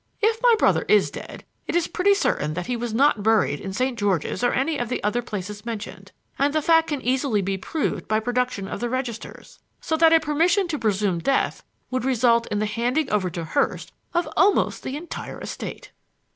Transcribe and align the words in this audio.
"If 0.19 0.41
my 0.41 0.55
brother 0.57 0.83
is 0.87 1.11
dead, 1.11 1.45
it 1.67 1.75
is 1.75 1.87
pretty 1.87 2.15
certain 2.15 2.55
that 2.55 2.65
he 2.65 2.73
is 2.73 2.91
not 2.91 3.21
buried 3.21 3.59
in 3.59 3.71
St. 3.71 3.99
George's 3.99 4.43
or 4.43 4.51
any 4.51 4.79
of 4.79 4.89
the 4.89 5.03
other 5.03 5.21
places 5.21 5.63
mentioned, 5.63 6.11
and 6.39 6.55
the 6.55 6.61
fact 6.63 6.87
can 6.87 7.03
easily 7.03 7.39
be 7.43 7.55
proved 7.59 8.07
by 8.07 8.19
production 8.19 8.67
of 8.67 8.79
the 8.79 8.89
registers. 8.89 9.59
So 9.79 9.95
that 9.97 10.11
a 10.11 10.19
permission 10.19 10.67
to 10.69 10.79
presume 10.79 11.19
death 11.19 11.63
would 11.91 12.03
result 12.03 12.47
in 12.47 12.57
the 12.57 12.65
handing 12.65 13.11
over 13.11 13.29
to 13.29 13.43
Hurst 13.45 13.93
of 14.11 14.27
almost 14.35 14.81
the 14.81 14.97
entire 14.97 15.39
estate." 15.39 15.91